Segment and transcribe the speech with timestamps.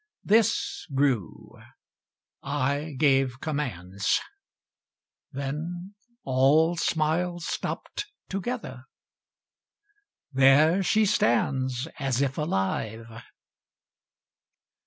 [0.23, 1.61] This grew;
[2.41, 4.19] I gave commands;
[5.31, 5.93] Then
[6.23, 8.85] all smiles stopped together.
[10.33, 13.05] There she stands As if alive.